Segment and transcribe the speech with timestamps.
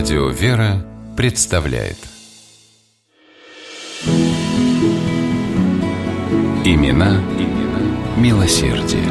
[0.00, 0.82] Радио «Вера»
[1.14, 1.98] представляет
[6.64, 9.04] Имена, имена милосердие.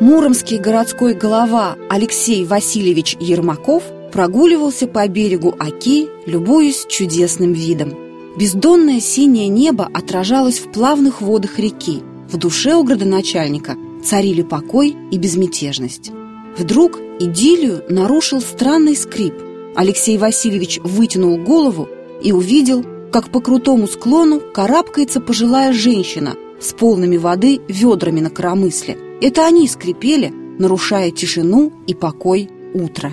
[0.00, 7.94] Муромский городской голова Алексей Васильевич Ермаков прогуливался по берегу Оки, любуясь чудесным видом.
[8.38, 12.02] Бездонное синее небо отражалось в плавных водах реки.
[12.30, 16.10] В душе у градоначальника царили покой и безмятежность.
[16.58, 19.34] Вдруг идиллию нарушил странный скрип.
[19.76, 21.88] Алексей Васильевич вытянул голову
[22.20, 28.98] и увидел, как по крутому склону карабкается пожилая женщина с полными воды ведрами на коромысле.
[29.20, 33.12] Это они скрипели, нарушая тишину и покой утра.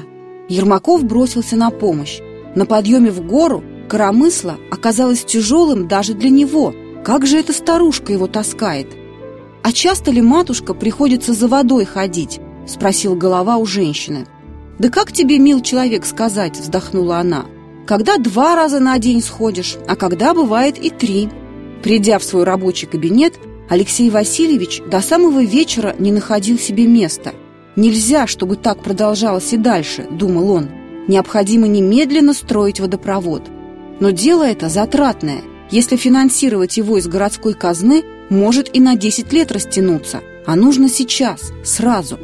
[0.50, 2.20] Ермаков бросился на помощь.
[2.56, 6.74] На подъеме в гору коромысло оказалось тяжелым даже для него.
[7.04, 8.88] Как же эта старушка его таскает?
[9.62, 14.26] «А часто ли, матушка, приходится за водой ходить?»– спросил голова у женщины.
[14.80, 17.46] «Да как тебе, мил человек, сказать?»– вздохнула она.
[17.86, 21.30] «Когда два раза на день сходишь, а когда бывает и три».
[21.84, 23.36] Придя в свой рабочий кабинет,
[23.70, 27.34] Алексей Васильевич до самого вечера не находил себе места.
[27.76, 30.70] «Нельзя, чтобы так продолжалось и дальше»,– думал он.
[31.08, 33.44] «Необходимо немедленно строить водопровод».
[34.00, 35.42] Но дело это затратное.
[35.72, 41.52] Если финансировать его из городской казны, может и на 10 лет растянуться, а нужно сейчас,
[41.64, 42.20] сразу.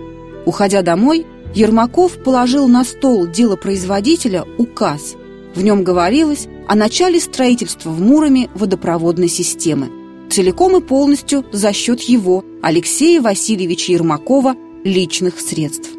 [0.45, 5.16] Уходя домой, Ермаков положил на стол делопроизводителя указ.
[5.56, 9.89] В нем говорилось о начале строительства в Муроме водопроводной системы
[10.31, 15.89] целиком и полностью за счет его, Алексея Васильевича Ермакова, личных средств.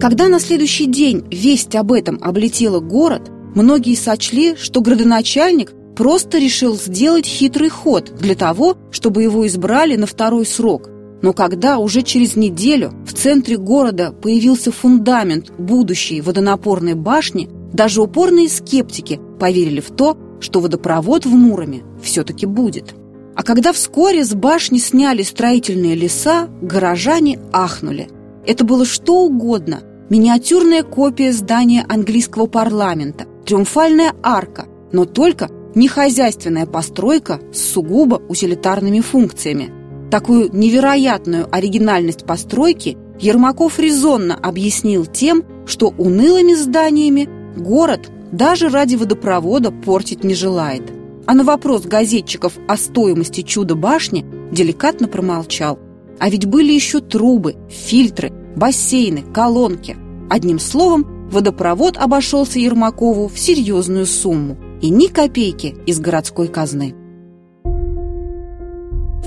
[0.00, 6.76] Когда на следующий день весть об этом облетела город, многие сочли, что градоначальник просто решил
[6.76, 10.88] сделать хитрый ход для того, чтобы его избрали на второй срок.
[11.22, 18.48] Но когда уже через неделю в центре города появился фундамент будущей водонапорной башни, даже упорные
[18.48, 22.94] скептики поверили в то, что водопровод в Муроме все-таки будет.
[23.34, 28.08] А когда вскоре с башни сняли строительные леса, горожане ахнули.
[28.46, 29.80] Это было что угодно.
[30.10, 39.00] Миниатюрная копия здания английского парламента, триумфальная арка, но только не хозяйственная постройка с сугубо утилитарными
[39.00, 39.77] функциями.
[40.10, 49.70] Такую невероятную оригинальность постройки Ермаков резонно объяснил тем, что унылыми зданиями город даже ради водопровода
[49.70, 50.82] портить не желает.
[51.26, 55.78] А на вопрос газетчиков о стоимости чудо-башни деликатно промолчал.
[56.18, 59.96] А ведь были еще трубы, фильтры, бассейны, колонки.
[60.30, 66.94] Одним словом, водопровод обошелся Ермакову в серьезную сумму и ни копейки из городской казны.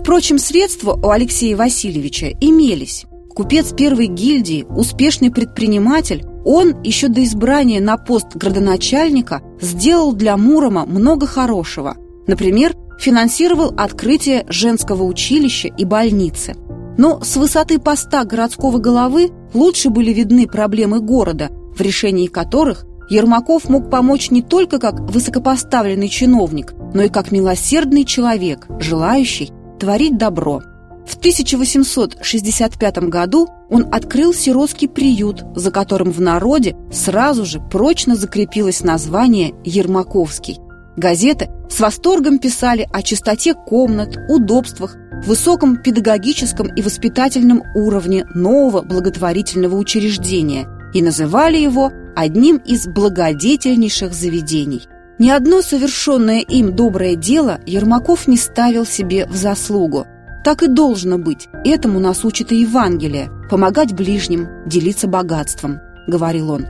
[0.01, 3.06] Впрочем, средства у Алексея Васильевича имелись.
[3.29, 10.88] Купец первой гильдии, успешный предприниматель, он еще до избрания на пост градоначальника сделал для Мурома
[10.88, 11.97] много хорошего.
[12.25, 16.56] Например, финансировал открытие женского училища и больницы.
[16.97, 23.69] Но с высоты поста городского головы лучше были видны проблемы города, в решении которых Ермаков
[23.69, 30.61] мог помочь не только как высокопоставленный чиновник, но и как милосердный человек, желающий творить добро.
[31.07, 38.83] В 1865 году он открыл сиротский приют, за которым в народе сразу же прочно закрепилось
[38.83, 40.59] название «Ермаковский».
[40.97, 49.75] Газеты с восторгом писали о чистоте комнат, удобствах, высоком педагогическом и воспитательном уровне нового благотворительного
[49.75, 54.83] учреждения и называли его одним из благодетельнейших заведений.
[55.21, 60.05] Ни одно совершенное им доброе дело Ермаков не ставил себе в заслугу–
[60.43, 61.47] так и должно быть.
[61.63, 63.29] Этому нас учит и Евангелие.
[63.49, 66.65] Помогать ближним, делиться богатством, говорил он.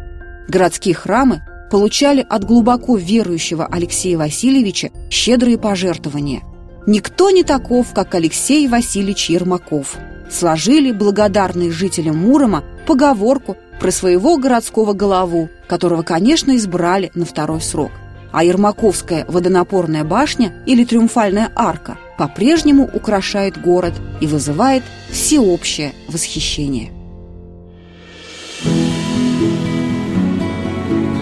[0.47, 1.41] Городские храмы
[1.72, 6.41] получали от глубоко верующего Алексея Васильевича щедрые пожертвования.
[6.85, 9.96] Никто не таков, как Алексей Васильевич Ермаков.
[10.29, 17.91] Сложили благодарные жителям Мурома поговорку про своего городского голову, которого, конечно, избрали на второй срок.
[18.31, 26.91] А Ермаковская водонапорная башня или Триумфальная арка– по-прежнему украшает город и вызывает всеобщее восхищение.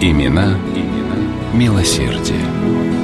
[0.02, 1.16] Имена, имена
[1.54, 2.99] милосердие.